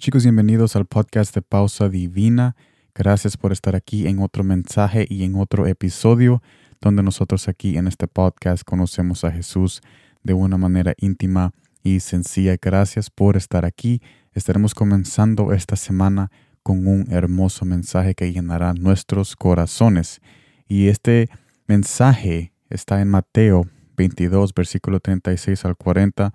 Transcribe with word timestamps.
Chicos, 0.00 0.22
bienvenidos 0.22 0.76
al 0.76 0.86
podcast 0.86 1.34
de 1.34 1.42
Pausa 1.42 1.90
Divina. 1.90 2.56
Gracias 2.94 3.36
por 3.36 3.52
estar 3.52 3.76
aquí 3.76 4.08
en 4.08 4.20
otro 4.20 4.42
mensaje 4.42 5.06
y 5.06 5.24
en 5.24 5.34
otro 5.34 5.66
episodio 5.66 6.42
donde 6.80 7.02
nosotros 7.02 7.48
aquí 7.48 7.76
en 7.76 7.86
este 7.86 8.08
podcast 8.08 8.64
conocemos 8.64 9.24
a 9.24 9.30
Jesús 9.30 9.82
de 10.22 10.32
una 10.32 10.56
manera 10.56 10.94
íntima 10.96 11.52
y 11.82 12.00
sencilla. 12.00 12.56
Gracias 12.58 13.10
por 13.10 13.36
estar 13.36 13.66
aquí. 13.66 14.00
Estaremos 14.32 14.74
comenzando 14.74 15.52
esta 15.52 15.76
semana 15.76 16.30
con 16.62 16.86
un 16.86 17.12
hermoso 17.12 17.66
mensaje 17.66 18.14
que 18.14 18.32
llenará 18.32 18.72
nuestros 18.72 19.36
corazones. 19.36 20.22
Y 20.66 20.88
este 20.88 21.28
mensaje 21.66 22.54
está 22.70 23.02
en 23.02 23.08
Mateo 23.08 23.66
22, 23.98 24.54
versículo 24.54 24.98
36 24.98 25.62
al 25.66 25.76
40, 25.76 26.32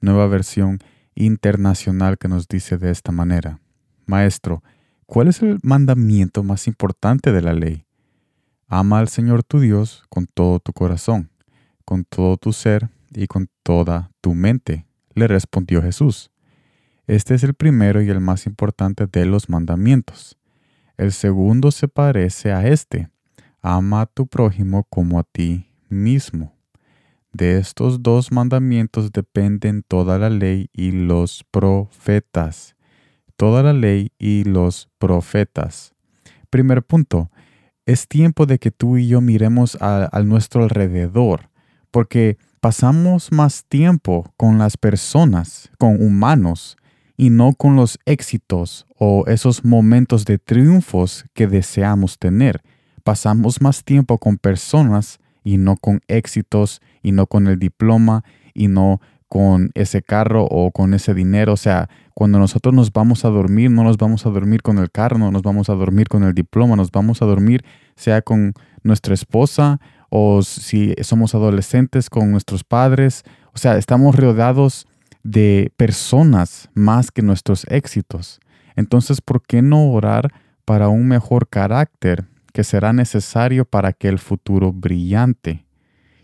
nueva 0.00 0.28
versión 0.28 0.78
internacional 1.24 2.18
que 2.18 2.28
nos 2.28 2.48
dice 2.48 2.78
de 2.78 2.90
esta 2.90 3.12
manera. 3.12 3.60
Maestro, 4.06 4.62
¿cuál 5.06 5.28
es 5.28 5.42
el 5.42 5.58
mandamiento 5.62 6.42
más 6.42 6.66
importante 6.66 7.32
de 7.32 7.42
la 7.42 7.52
ley? 7.52 7.84
Ama 8.68 8.98
al 8.98 9.08
Señor 9.08 9.42
tu 9.42 9.60
Dios 9.60 10.04
con 10.08 10.26
todo 10.26 10.60
tu 10.60 10.72
corazón, 10.72 11.30
con 11.84 12.04
todo 12.04 12.36
tu 12.36 12.52
ser 12.52 12.90
y 13.10 13.26
con 13.26 13.48
toda 13.62 14.10
tu 14.20 14.34
mente, 14.34 14.86
le 15.14 15.26
respondió 15.26 15.82
Jesús. 15.82 16.30
Este 17.06 17.34
es 17.34 17.42
el 17.42 17.54
primero 17.54 18.02
y 18.02 18.10
el 18.10 18.20
más 18.20 18.46
importante 18.46 19.06
de 19.06 19.24
los 19.24 19.48
mandamientos. 19.48 20.36
El 20.96 21.12
segundo 21.12 21.70
se 21.70 21.88
parece 21.88 22.52
a 22.52 22.66
este. 22.66 23.08
Ama 23.62 24.02
a 24.02 24.06
tu 24.06 24.26
prójimo 24.26 24.84
como 24.90 25.18
a 25.18 25.24
ti 25.24 25.72
mismo. 25.88 26.57
De 27.32 27.58
estos 27.58 28.02
dos 28.02 28.32
mandamientos 28.32 29.12
dependen 29.12 29.82
toda 29.86 30.18
la 30.18 30.30
ley 30.30 30.70
y 30.72 30.92
los 30.92 31.44
profetas. 31.50 32.74
Toda 33.36 33.62
la 33.62 33.72
ley 33.72 34.12
y 34.18 34.44
los 34.44 34.88
profetas. 34.98 35.94
Primer 36.50 36.82
punto. 36.82 37.30
Es 37.86 38.08
tiempo 38.08 38.44
de 38.46 38.58
que 38.58 38.70
tú 38.70 38.98
y 38.98 39.08
yo 39.08 39.20
miremos 39.20 39.78
a, 39.80 40.10
nuestro 40.22 40.64
alrededor, 40.64 41.48
porque 41.90 42.36
pasamos 42.60 43.32
más 43.32 43.64
tiempo 43.66 44.30
con 44.36 44.58
las 44.58 44.76
personas, 44.76 45.70
con 45.78 46.02
humanos, 46.02 46.76
y 47.16 47.30
no 47.30 47.52
con 47.54 47.76
los 47.76 47.98
éxitos 48.04 48.86
o 48.96 49.24
esos 49.26 49.64
momentos 49.64 50.24
de 50.24 50.38
triunfos 50.38 51.24
que 51.34 51.46
deseamos 51.46 52.18
tener. 52.18 52.62
Pasamos 53.02 53.60
más 53.60 53.84
tiempo 53.84 54.18
con 54.18 54.36
personas 54.36 55.18
y 55.48 55.56
no 55.56 55.76
con 55.76 56.02
éxitos 56.08 56.82
y 57.02 57.12
no 57.12 57.26
con 57.26 57.46
el 57.46 57.58
diploma 57.58 58.22
y 58.52 58.68
no 58.68 59.00
con 59.28 59.70
ese 59.72 60.02
carro 60.02 60.44
o 60.44 60.70
con 60.72 60.92
ese 60.92 61.14
dinero. 61.14 61.54
O 61.54 61.56
sea, 61.56 61.88
cuando 62.12 62.38
nosotros 62.38 62.74
nos 62.74 62.92
vamos 62.92 63.24
a 63.24 63.30
dormir, 63.30 63.70
no 63.70 63.82
nos 63.82 63.96
vamos 63.96 64.26
a 64.26 64.28
dormir 64.28 64.60
con 64.60 64.76
el 64.76 64.90
carro, 64.90 65.16
no 65.16 65.30
nos 65.30 65.40
vamos 65.40 65.70
a 65.70 65.74
dormir 65.74 66.06
con 66.08 66.22
el 66.22 66.34
diploma, 66.34 66.76
nos 66.76 66.90
vamos 66.92 67.22
a 67.22 67.24
dormir 67.24 67.64
sea 67.96 68.20
con 68.20 68.52
nuestra 68.82 69.14
esposa 69.14 69.80
o 70.10 70.42
si 70.42 70.94
somos 71.00 71.34
adolescentes 71.34 72.10
con 72.10 72.30
nuestros 72.30 72.62
padres. 72.62 73.22
O 73.54 73.58
sea, 73.58 73.78
estamos 73.78 74.16
rodeados 74.16 74.86
de 75.22 75.72
personas 75.78 76.68
más 76.74 77.10
que 77.10 77.22
nuestros 77.22 77.64
éxitos. 77.70 78.38
Entonces, 78.76 79.22
¿por 79.22 79.40
qué 79.40 79.62
no 79.62 79.90
orar 79.92 80.30
para 80.66 80.88
un 80.88 81.08
mejor 81.08 81.48
carácter 81.48 82.26
que 82.52 82.64
será 82.64 82.92
necesario 82.92 83.64
para 83.64 83.92
que 83.92 84.08
el 84.08 84.18
futuro 84.18 84.72
brillante. 84.72 85.64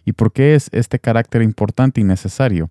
¿Y 0.04 0.12
por 0.12 0.32
qué 0.32 0.54
es 0.54 0.68
este 0.72 0.98
carácter 0.98 1.42
importante 1.42 2.00
y 2.00 2.04
necesario? 2.04 2.70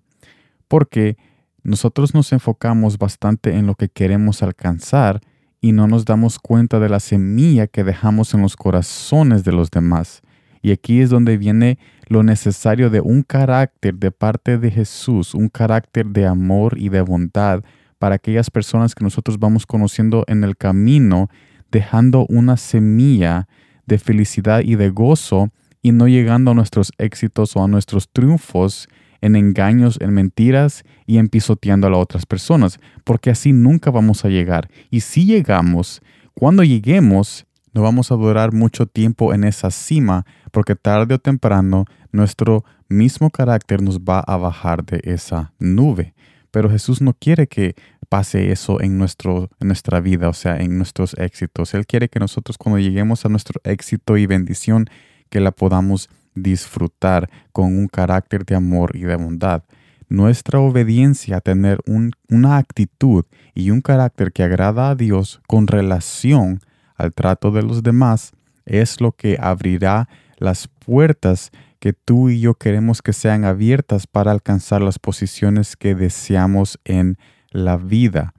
Porque 0.68 1.16
nosotros 1.62 2.14
nos 2.14 2.32
enfocamos 2.32 2.98
bastante 2.98 3.56
en 3.56 3.66
lo 3.66 3.74
que 3.74 3.88
queremos 3.88 4.42
alcanzar 4.42 5.20
y 5.60 5.72
no 5.72 5.86
nos 5.86 6.04
damos 6.04 6.38
cuenta 6.38 6.78
de 6.78 6.88
la 6.88 7.00
semilla 7.00 7.66
que 7.66 7.84
dejamos 7.84 8.34
en 8.34 8.42
los 8.42 8.54
corazones 8.54 9.44
de 9.44 9.52
los 9.52 9.70
demás. 9.70 10.22
Y 10.60 10.72
aquí 10.72 11.00
es 11.00 11.10
donde 11.10 11.36
viene 11.38 11.78
lo 12.08 12.22
necesario 12.22 12.90
de 12.90 13.00
un 13.00 13.22
carácter 13.22 13.94
de 13.94 14.10
parte 14.10 14.58
de 14.58 14.70
Jesús, 14.70 15.34
un 15.34 15.48
carácter 15.48 16.06
de 16.06 16.26
amor 16.26 16.78
y 16.78 16.90
de 16.90 17.00
bondad 17.00 17.62
para 17.98 18.16
aquellas 18.16 18.50
personas 18.50 18.94
que 18.94 19.04
nosotros 19.04 19.38
vamos 19.38 19.64
conociendo 19.64 20.24
en 20.26 20.44
el 20.44 20.56
camino 20.56 21.30
dejando 21.74 22.24
una 22.28 22.56
semilla 22.56 23.48
de 23.84 23.98
felicidad 23.98 24.60
y 24.60 24.76
de 24.76 24.90
gozo 24.90 25.50
y 25.82 25.90
no 25.90 26.06
llegando 26.06 26.52
a 26.52 26.54
nuestros 26.54 26.92
éxitos 26.98 27.56
o 27.56 27.64
a 27.64 27.68
nuestros 27.68 28.08
triunfos 28.08 28.88
en 29.20 29.34
engaños, 29.34 29.98
en 30.00 30.14
mentiras 30.14 30.84
y 31.04 31.18
en 31.18 31.28
pisoteando 31.28 31.88
a 31.88 31.90
las 31.90 31.98
otras 31.98 32.26
personas, 32.26 32.78
porque 33.02 33.30
así 33.30 33.52
nunca 33.52 33.90
vamos 33.90 34.24
a 34.24 34.28
llegar. 34.28 34.70
Y 34.88 35.00
si 35.00 35.26
llegamos, 35.26 36.00
cuando 36.32 36.62
lleguemos, 36.62 37.44
no 37.72 37.82
vamos 37.82 38.12
a 38.12 38.14
durar 38.14 38.52
mucho 38.52 38.86
tiempo 38.86 39.34
en 39.34 39.42
esa 39.42 39.72
cima, 39.72 40.26
porque 40.52 40.76
tarde 40.76 41.16
o 41.16 41.18
temprano 41.18 41.86
nuestro 42.12 42.64
mismo 42.88 43.30
carácter 43.30 43.82
nos 43.82 43.98
va 43.98 44.20
a 44.20 44.36
bajar 44.36 44.84
de 44.84 45.00
esa 45.02 45.52
nube. 45.58 46.14
Pero 46.54 46.70
Jesús 46.70 47.02
no 47.02 47.14
quiere 47.14 47.48
que 47.48 47.74
pase 48.08 48.52
eso 48.52 48.80
en, 48.80 48.96
nuestro, 48.96 49.50
nuestra 49.58 49.98
vida, 49.98 50.28
o 50.28 50.32
sea, 50.32 50.56
en 50.58 50.78
nuestros 50.78 51.14
éxitos. 51.14 51.74
Él 51.74 51.84
quiere 51.84 52.08
que 52.08 52.20
nosotros 52.20 52.58
cuando 52.58 52.78
lleguemos 52.78 53.26
a 53.26 53.28
nuestro 53.28 53.60
éxito 53.64 54.16
y 54.16 54.26
bendición, 54.26 54.86
que 55.30 55.40
la 55.40 55.50
podamos 55.50 56.08
disfrutar 56.36 57.28
con 57.50 57.76
un 57.76 57.88
carácter 57.88 58.44
de 58.44 58.54
amor 58.54 58.94
y 58.94 59.00
de 59.00 59.16
bondad. 59.16 59.64
Nuestra 60.08 60.60
obediencia 60.60 61.38
a 61.38 61.40
tener 61.40 61.80
una 62.28 62.56
actitud 62.58 63.24
y 63.52 63.72
un 63.72 63.80
carácter 63.80 64.32
que 64.32 64.44
agrada 64.44 64.90
a 64.90 64.94
Dios 64.94 65.40
con 65.48 65.66
relación 65.66 66.60
al 66.94 67.12
trato 67.12 67.50
de 67.50 67.64
los 67.64 67.82
demás 67.82 68.30
es 68.64 69.00
lo 69.00 69.10
que 69.10 69.38
abrirá 69.40 70.08
las 70.38 70.68
puertas 70.68 71.50
que 71.80 71.92
tú 71.92 72.30
y 72.30 72.40
yo 72.40 72.54
queremos 72.54 73.02
que 73.02 73.12
sean 73.12 73.44
abiertas 73.44 74.06
para 74.06 74.30
alcanzar 74.30 74.82
las 74.82 74.98
posiciones 74.98 75.76
que 75.76 75.94
deseamos 75.94 76.78
en 76.84 77.18
la 77.50 77.76
vida. 77.76 78.34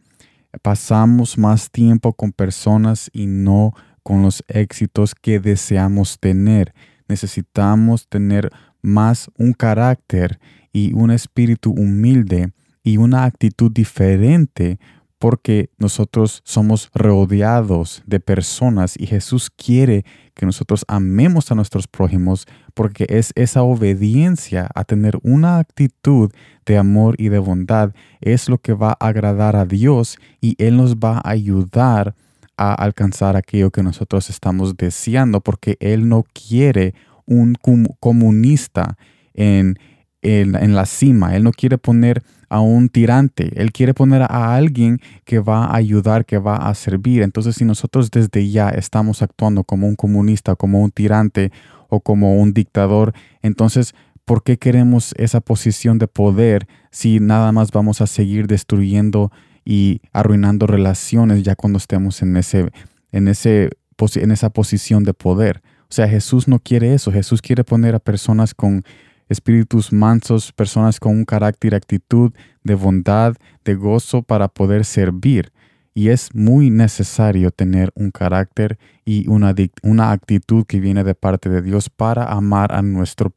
Pasamos 0.61 1.37
más 1.37 1.69
tiempo 1.71 2.13
con 2.13 2.31
personas 2.31 3.09
y 3.13 3.27
no 3.27 3.73
con 4.03 4.21
los 4.21 4.43
éxitos 4.47 5.15
que 5.15 5.39
deseamos 5.39 6.19
tener. 6.19 6.73
Necesitamos 7.07 8.07
tener 8.07 8.49
más 8.81 9.29
un 9.37 9.53
carácter 9.53 10.39
y 10.71 10.93
un 10.93 11.11
espíritu 11.11 11.71
humilde 11.71 12.51
y 12.83 12.97
una 12.97 13.25
actitud 13.25 13.71
diferente 13.71 14.79
porque 15.19 15.69
nosotros 15.77 16.41
somos 16.43 16.89
rodeados 16.93 18.03
de 18.05 18.19
personas 18.19 18.95
y 18.99 19.07
Jesús 19.07 19.49
quiere 19.49 20.05
que 20.33 20.45
nosotros 20.45 20.83
amemos 20.87 21.51
a 21.51 21.55
nuestros 21.55 21.87
prójimos 21.87 22.45
porque 22.73 23.05
es 23.09 23.31
esa 23.35 23.63
obediencia 23.63 24.69
a 24.75 24.83
tener 24.83 25.17
una 25.23 25.59
actitud 25.59 26.31
de 26.65 26.77
amor 26.77 27.15
y 27.17 27.29
de 27.29 27.39
bondad 27.39 27.93
es 28.19 28.49
lo 28.49 28.57
que 28.57 28.73
va 28.73 28.91
a 28.91 29.07
agradar 29.07 29.55
a 29.55 29.65
Dios 29.65 30.17
y 30.41 30.55
Él 30.57 30.77
nos 30.77 30.97
va 30.97 31.17
a 31.17 31.29
ayudar 31.29 32.15
a 32.57 32.73
alcanzar 32.73 33.35
aquello 33.35 33.71
que 33.71 33.83
nosotros 33.83 34.29
estamos 34.29 34.75
deseando 34.75 35.41
porque 35.41 35.77
Él 35.79 36.09
no 36.09 36.23
quiere 36.33 36.93
un 37.25 37.55
comunista 37.99 38.97
en, 39.33 39.77
en 40.25 40.75
la 40.75 40.85
cima, 40.85 41.35
Él 41.35 41.43
no 41.43 41.51
quiere 41.51 41.77
poner 41.77 42.23
a 42.49 42.59
un 42.59 42.89
tirante, 42.89 43.51
Él 43.61 43.71
quiere 43.71 43.93
poner 43.93 44.23
a 44.23 44.55
alguien 44.55 44.99
que 45.23 45.39
va 45.39 45.65
a 45.65 45.75
ayudar, 45.75 46.25
que 46.25 46.37
va 46.37 46.55
a 46.55 46.73
servir. 46.73 47.21
Entonces, 47.21 47.55
si 47.55 47.65
nosotros 47.65 48.11
desde 48.11 48.49
ya 48.49 48.69
estamos 48.69 49.21
actuando 49.21 49.63
como 49.63 49.87
un 49.87 49.95
comunista, 49.95 50.55
como 50.55 50.81
un 50.81 50.91
tirante 50.91 51.51
o 51.89 51.99
como 51.99 52.35
un 52.35 52.53
dictador, 52.53 53.13
entonces, 53.41 53.93
¿por 54.25 54.43
qué 54.43 54.57
queremos 54.57 55.13
esa 55.17 55.41
posición 55.41 55.97
de 55.97 56.07
poder 56.07 56.67
si 56.91 57.19
nada 57.19 57.51
más 57.51 57.71
vamos 57.71 58.01
a 58.01 58.07
seguir 58.07 58.47
destruyendo 58.47 59.31
y 59.63 60.01
arruinando 60.13 60.67
relaciones 60.67 61.43
ya 61.43 61.55
cuando 61.55 61.77
estemos 61.77 62.21
en, 62.21 62.37
ese, 62.37 62.69
en, 63.11 63.27
ese, 63.27 63.69
en 64.15 64.31
esa 64.31 64.49
posición 64.49 65.03
de 65.03 65.13
poder? 65.13 65.61
O 65.89 65.93
sea, 65.93 66.07
Jesús 66.07 66.47
no 66.47 66.59
quiere 66.59 66.93
eso. 66.93 67.11
Jesús 67.11 67.41
quiere 67.41 67.63
poner 67.63 67.95
a 67.95 67.99
personas 67.99 68.53
con 68.53 68.83
espíritus 69.29 69.91
mansos, 69.91 70.51
personas 70.51 70.99
con 70.99 71.13
un 71.13 71.25
carácter 71.25 71.73
y 71.73 71.75
actitud 71.75 72.33
de 72.63 72.75
bondad, 72.75 73.35
de 73.63 73.75
gozo 73.75 74.21
para 74.21 74.47
poder 74.47 74.85
servir. 74.85 75.51
Y 75.93 76.09
es 76.09 76.35
muy 76.35 76.69
necesario 76.69 77.51
tener 77.51 77.91
un 77.95 78.11
carácter 78.11 78.77
y 79.05 79.27
una, 79.29 79.55
una 79.81 80.11
actitud 80.11 80.65
que 80.65 80.79
viene 80.79 81.03
de 81.03 81.15
parte 81.15 81.49
de 81.49 81.61
Dios 81.61 81.89
para 81.89 82.25
amar 82.25 82.73
a 82.73 82.81
nuestro 82.81 83.29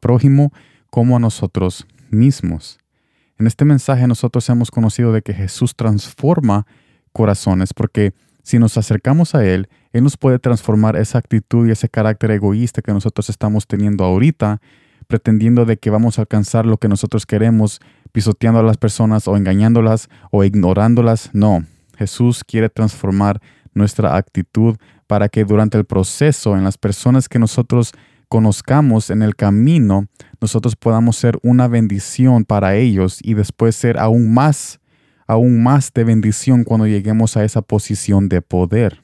prójimo 0.00 0.52
como 0.90 1.16
a 1.16 1.20
nosotros 1.20 1.86
mismos. 2.10 2.78
En 3.38 3.46
este 3.46 3.64
mensaje 3.64 4.06
nosotros 4.06 4.48
hemos 4.50 4.70
conocido 4.70 5.12
de 5.12 5.22
que 5.22 5.32
Jesús 5.32 5.74
transforma 5.74 6.66
corazones 7.12 7.72
porque 7.72 8.12
si 8.42 8.58
nos 8.58 8.76
acercamos 8.76 9.34
a 9.34 9.44
Él, 9.44 9.68
Él 9.92 10.04
nos 10.04 10.16
puede 10.16 10.38
transformar 10.38 10.96
esa 10.96 11.18
actitud 11.18 11.66
y 11.66 11.70
ese 11.70 11.88
carácter 11.88 12.30
egoísta 12.32 12.82
que 12.82 12.92
nosotros 12.92 13.30
estamos 13.30 13.66
teniendo 13.66 14.04
ahorita 14.04 14.60
pretendiendo 15.12 15.66
de 15.66 15.76
que 15.76 15.90
vamos 15.90 16.16
a 16.16 16.22
alcanzar 16.22 16.64
lo 16.64 16.78
que 16.78 16.88
nosotros 16.88 17.26
queremos, 17.26 17.80
pisoteando 18.12 18.60
a 18.60 18.62
las 18.62 18.78
personas 18.78 19.28
o 19.28 19.36
engañándolas 19.36 20.08
o 20.30 20.42
ignorándolas. 20.42 21.28
No, 21.34 21.66
Jesús 21.98 22.42
quiere 22.44 22.70
transformar 22.70 23.42
nuestra 23.74 24.16
actitud 24.16 24.76
para 25.06 25.28
que 25.28 25.44
durante 25.44 25.76
el 25.76 25.84
proceso, 25.84 26.56
en 26.56 26.64
las 26.64 26.78
personas 26.78 27.28
que 27.28 27.38
nosotros 27.38 27.92
conozcamos 28.30 29.10
en 29.10 29.20
el 29.20 29.36
camino, 29.36 30.06
nosotros 30.40 30.76
podamos 30.76 31.16
ser 31.16 31.38
una 31.42 31.68
bendición 31.68 32.46
para 32.46 32.76
ellos 32.76 33.18
y 33.22 33.34
después 33.34 33.76
ser 33.76 33.98
aún 33.98 34.32
más, 34.32 34.80
aún 35.26 35.62
más 35.62 35.92
de 35.92 36.04
bendición 36.04 36.64
cuando 36.64 36.86
lleguemos 36.86 37.36
a 37.36 37.44
esa 37.44 37.60
posición 37.60 38.30
de 38.30 38.40
poder. 38.40 39.02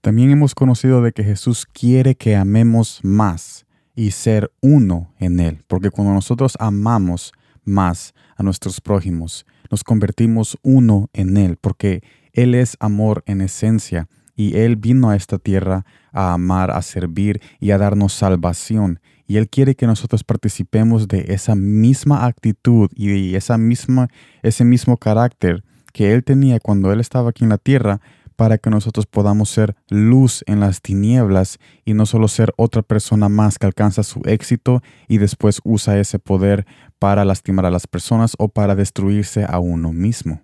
También 0.00 0.30
hemos 0.30 0.54
conocido 0.54 1.02
de 1.02 1.12
que 1.12 1.24
Jesús 1.24 1.66
quiere 1.66 2.14
que 2.14 2.36
amemos 2.36 3.00
más 3.02 3.66
y 3.94 4.12
ser 4.12 4.52
uno 4.60 5.12
en 5.18 5.40
Él, 5.40 5.64
porque 5.66 5.90
cuando 5.90 6.12
nosotros 6.12 6.56
amamos 6.58 7.32
más 7.64 8.14
a 8.36 8.42
nuestros 8.42 8.80
prójimos, 8.80 9.46
nos 9.70 9.84
convertimos 9.84 10.58
uno 10.62 11.08
en 11.12 11.36
Él, 11.36 11.56
porque 11.60 12.02
Él 12.32 12.54
es 12.54 12.76
amor 12.80 13.22
en 13.26 13.40
esencia 13.40 14.08
y 14.34 14.56
Él 14.56 14.76
vino 14.76 15.10
a 15.10 15.16
esta 15.16 15.38
tierra 15.38 15.84
a 16.12 16.32
amar, 16.32 16.70
a 16.70 16.82
servir 16.82 17.40
y 17.60 17.70
a 17.70 17.78
darnos 17.78 18.12
salvación. 18.12 19.00
Y 19.26 19.36
Él 19.36 19.48
quiere 19.48 19.74
que 19.74 19.86
nosotros 19.86 20.24
participemos 20.24 21.08
de 21.08 21.26
esa 21.28 21.54
misma 21.54 22.26
actitud 22.26 22.90
y 22.94 23.30
de 23.30 23.36
esa 23.36 23.56
misma, 23.56 24.08
ese 24.42 24.64
mismo 24.64 24.96
carácter 24.96 25.64
que 25.92 26.12
Él 26.12 26.24
tenía 26.24 26.58
cuando 26.60 26.92
Él 26.92 27.00
estaba 27.00 27.30
aquí 27.30 27.44
en 27.44 27.50
la 27.50 27.58
tierra 27.58 28.00
para 28.36 28.58
que 28.58 28.70
nosotros 28.70 29.06
podamos 29.06 29.48
ser 29.48 29.74
luz 29.88 30.44
en 30.46 30.60
las 30.60 30.80
tinieblas 30.80 31.58
y 31.84 31.94
no 31.94 32.06
solo 32.06 32.28
ser 32.28 32.52
otra 32.56 32.82
persona 32.82 33.28
más 33.28 33.58
que 33.58 33.66
alcanza 33.66 34.02
su 34.02 34.20
éxito 34.24 34.82
y 35.08 35.18
después 35.18 35.60
usa 35.64 35.98
ese 35.98 36.18
poder 36.18 36.66
para 36.98 37.24
lastimar 37.24 37.66
a 37.66 37.70
las 37.70 37.86
personas 37.86 38.34
o 38.38 38.48
para 38.48 38.74
destruirse 38.74 39.44
a 39.48 39.58
uno 39.58 39.92
mismo. 39.92 40.42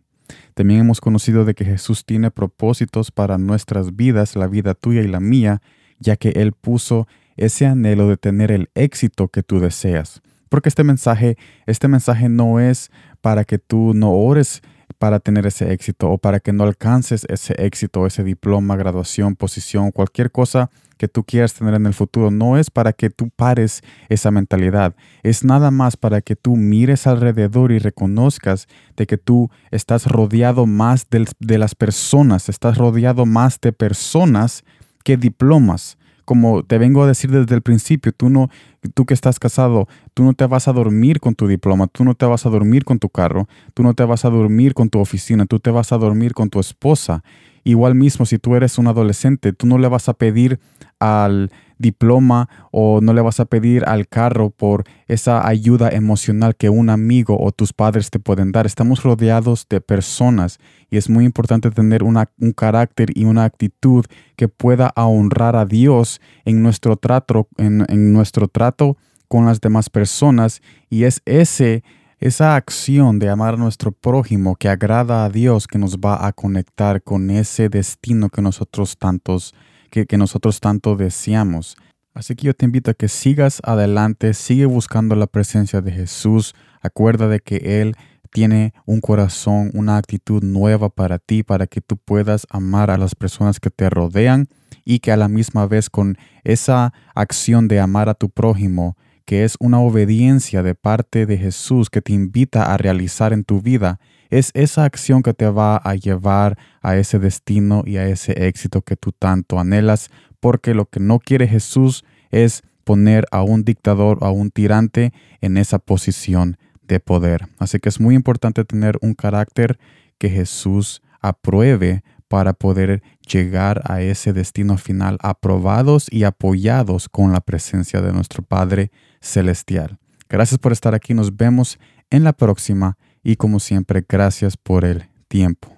También 0.54 0.80
hemos 0.80 1.00
conocido 1.00 1.44
de 1.44 1.54
que 1.54 1.64
Jesús 1.64 2.04
tiene 2.04 2.30
propósitos 2.30 3.10
para 3.10 3.38
nuestras 3.38 3.96
vidas, 3.96 4.36
la 4.36 4.46
vida 4.46 4.74
tuya 4.74 5.02
y 5.02 5.08
la 5.08 5.20
mía, 5.20 5.62
ya 5.98 6.16
que 6.16 6.30
Él 6.30 6.52
puso 6.52 7.06
ese 7.36 7.66
anhelo 7.66 8.08
de 8.08 8.16
tener 8.16 8.50
el 8.50 8.68
éxito 8.74 9.28
que 9.28 9.42
tú 9.42 9.60
deseas. 9.60 10.20
Porque 10.48 10.68
este 10.68 10.84
mensaje, 10.84 11.36
este 11.66 11.88
mensaje 11.88 12.28
no 12.28 12.58
es 12.58 12.90
para 13.20 13.44
que 13.44 13.58
tú 13.58 13.92
no 13.94 14.12
ores 14.12 14.62
para 14.98 15.20
tener 15.20 15.46
ese 15.46 15.72
éxito 15.72 16.10
o 16.10 16.18
para 16.18 16.40
que 16.40 16.52
no 16.52 16.64
alcances 16.64 17.26
ese 17.28 17.54
éxito, 17.58 18.06
ese 18.06 18.24
diploma, 18.24 18.76
graduación, 18.76 19.36
posición, 19.36 19.90
cualquier 19.90 20.30
cosa 20.30 20.70
que 20.96 21.08
tú 21.08 21.24
quieras 21.24 21.54
tener 21.54 21.74
en 21.74 21.86
el 21.86 21.94
futuro. 21.94 22.30
No 22.30 22.58
es 22.58 22.70
para 22.70 22.92
que 22.92 23.10
tú 23.10 23.30
pares 23.30 23.82
esa 24.08 24.30
mentalidad. 24.30 24.94
Es 25.22 25.44
nada 25.44 25.70
más 25.70 25.96
para 25.96 26.20
que 26.20 26.34
tú 26.34 26.56
mires 26.56 27.06
alrededor 27.06 27.70
y 27.70 27.78
reconozcas 27.78 28.66
de 28.96 29.06
que 29.06 29.18
tú 29.18 29.50
estás 29.70 30.06
rodeado 30.06 30.66
más 30.66 31.08
de, 31.10 31.26
de 31.38 31.58
las 31.58 31.74
personas, 31.74 32.48
estás 32.48 32.78
rodeado 32.78 33.26
más 33.26 33.60
de 33.60 33.72
personas 33.72 34.64
que 35.04 35.16
diplomas 35.16 35.97
como 36.28 36.62
te 36.62 36.76
vengo 36.76 37.02
a 37.02 37.06
decir 37.06 37.30
desde 37.30 37.54
el 37.54 37.62
principio, 37.62 38.12
tú 38.12 38.28
no, 38.28 38.50
tú 38.92 39.06
que 39.06 39.14
estás 39.14 39.38
casado, 39.38 39.88
tú 40.12 40.24
no 40.24 40.34
te 40.34 40.44
vas 40.44 40.68
a 40.68 40.74
dormir 40.74 41.20
con 41.20 41.34
tu 41.34 41.46
diploma, 41.46 41.86
tú 41.86 42.04
no 42.04 42.14
te 42.14 42.26
vas 42.26 42.44
a 42.44 42.50
dormir 42.50 42.84
con 42.84 42.98
tu 42.98 43.08
carro, 43.08 43.48
tú 43.72 43.82
no 43.82 43.94
te 43.94 44.04
vas 44.04 44.26
a 44.26 44.28
dormir 44.28 44.74
con 44.74 44.90
tu 44.90 45.00
oficina, 45.00 45.46
tú 45.46 45.58
te 45.58 45.70
vas 45.70 45.90
a 45.90 45.96
dormir 45.96 46.34
con 46.34 46.50
tu 46.50 46.60
esposa. 46.60 47.24
Igual 47.68 47.94
mismo, 47.94 48.24
si 48.24 48.38
tú 48.38 48.56
eres 48.56 48.78
un 48.78 48.86
adolescente, 48.86 49.52
tú 49.52 49.66
no 49.66 49.76
le 49.76 49.88
vas 49.88 50.08
a 50.08 50.14
pedir 50.14 50.58
al 51.00 51.52
diploma 51.76 52.48
o 52.70 53.02
no 53.02 53.12
le 53.12 53.20
vas 53.20 53.40
a 53.40 53.44
pedir 53.44 53.84
al 53.84 54.08
carro 54.08 54.48
por 54.48 54.84
esa 55.06 55.46
ayuda 55.46 55.90
emocional 55.90 56.56
que 56.56 56.70
un 56.70 56.88
amigo 56.88 57.36
o 57.38 57.52
tus 57.52 57.74
padres 57.74 58.08
te 58.08 58.20
pueden 58.20 58.52
dar. 58.52 58.64
Estamos 58.64 59.02
rodeados 59.02 59.66
de 59.68 59.82
personas 59.82 60.58
y 60.88 60.96
es 60.96 61.10
muy 61.10 61.26
importante 61.26 61.70
tener 61.70 62.04
un 62.04 62.24
carácter 62.56 63.10
y 63.14 63.26
una 63.26 63.44
actitud 63.44 64.06
que 64.34 64.48
pueda 64.48 64.90
honrar 64.96 65.54
a 65.54 65.66
Dios 65.66 66.22
en 66.46 66.62
nuestro 66.62 66.96
trato, 66.96 67.48
en, 67.58 67.84
en 67.90 68.14
nuestro 68.14 68.48
trato 68.48 68.96
con 69.28 69.44
las 69.44 69.60
demás 69.60 69.90
personas 69.90 70.62
y 70.88 71.04
es 71.04 71.20
ese 71.26 71.84
esa 72.20 72.56
acción 72.56 73.18
de 73.18 73.28
amar 73.28 73.54
a 73.54 73.58
nuestro 73.58 73.92
prójimo 73.92 74.56
que 74.56 74.68
agrada 74.68 75.24
a 75.24 75.30
Dios 75.30 75.68
que 75.68 75.78
nos 75.78 75.98
va 75.98 76.26
a 76.26 76.32
conectar 76.32 77.02
con 77.02 77.30
ese 77.30 77.68
destino 77.68 78.28
que 78.28 78.42
nosotros 78.42 78.98
tantos 78.98 79.54
que, 79.90 80.18
nosotros 80.18 80.60
tanto 80.60 80.96
deseamos. 80.96 81.76
Así 82.14 82.34
que 82.34 82.46
yo 82.46 82.54
te 82.54 82.64
invito 82.64 82.90
a 82.90 82.94
que 82.94 83.08
sigas 83.08 83.60
adelante, 83.64 84.34
sigue 84.34 84.66
buscando 84.66 85.14
la 85.14 85.26
presencia 85.26 85.80
de 85.80 85.92
Jesús. 85.92 86.54
Acuerda 86.82 87.28
de 87.28 87.40
que 87.40 87.80
Él 87.80 87.94
tiene 88.30 88.74
un 88.84 89.00
corazón, 89.00 89.70
una 89.74 89.96
actitud 89.96 90.42
nueva 90.42 90.90
para 90.90 91.18
ti, 91.18 91.42
para 91.42 91.66
que 91.66 91.80
tú 91.80 91.96
puedas 91.96 92.46
amar 92.50 92.90
a 92.90 92.98
las 92.98 93.14
personas 93.14 93.60
que 93.60 93.70
te 93.70 93.88
rodean 93.88 94.48
y 94.84 94.98
que 94.98 95.12
a 95.12 95.16
la 95.16 95.28
misma 95.28 95.66
vez 95.66 95.88
con 95.88 96.18
esa 96.44 96.92
acción 97.14 97.68
de 97.68 97.80
amar 97.80 98.08
a 98.08 98.14
tu 98.14 98.28
prójimo, 98.28 98.96
que 99.28 99.44
es 99.44 99.56
una 99.60 99.78
obediencia 99.78 100.62
de 100.62 100.74
parte 100.74 101.26
de 101.26 101.36
Jesús 101.36 101.90
que 101.90 102.00
te 102.00 102.14
invita 102.14 102.72
a 102.72 102.78
realizar 102.78 103.34
en 103.34 103.44
tu 103.44 103.60
vida, 103.60 104.00
es 104.30 104.50
esa 104.54 104.84
acción 104.84 105.22
que 105.22 105.34
te 105.34 105.50
va 105.50 105.76
a 105.76 105.96
llevar 105.96 106.56
a 106.80 106.96
ese 106.96 107.18
destino 107.18 107.82
y 107.84 107.98
a 107.98 108.08
ese 108.08 108.48
éxito 108.48 108.80
que 108.80 108.96
tú 108.96 109.12
tanto 109.12 109.60
anhelas, 109.60 110.08
porque 110.40 110.72
lo 110.72 110.86
que 110.86 110.98
no 110.98 111.18
quiere 111.18 111.46
Jesús 111.46 112.06
es 112.30 112.62
poner 112.84 113.26
a 113.30 113.42
un 113.42 113.64
dictador, 113.64 114.16
a 114.22 114.30
un 114.30 114.50
tirante 114.50 115.12
en 115.42 115.58
esa 115.58 115.78
posición 115.78 116.56
de 116.80 116.98
poder. 116.98 117.48
Así 117.58 117.80
que 117.80 117.90
es 117.90 118.00
muy 118.00 118.14
importante 118.14 118.64
tener 118.64 118.96
un 119.02 119.12
carácter 119.12 119.78
que 120.16 120.30
Jesús 120.30 121.02
apruebe 121.20 122.02
para 122.28 122.52
poder 122.52 123.02
llegar 123.26 123.82
a 123.84 124.02
ese 124.02 124.32
destino 124.32 124.76
final 124.76 125.18
aprobados 125.20 126.06
y 126.10 126.24
apoyados 126.24 127.08
con 127.08 127.32
la 127.32 127.40
presencia 127.40 128.00
de 128.00 128.12
nuestro 128.12 128.42
Padre 128.42 128.90
Celestial. 129.20 129.98
Gracias 130.28 130.58
por 130.58 130.72
estar 130.72 130.94
aquí, 130.94 131.14
nos 131.14 131.36
vemos 131.36 131.78
en 132.10 132.24
la 132.24 132.32
próxima 132.32 132.96
y 133.22 133.36
como 133.36 133.60
siempre, 133.60 134.04
gracias 134.06 134.56
por 134.56 134.84
el 134.84 135.08
tiempo. 135.28 135.77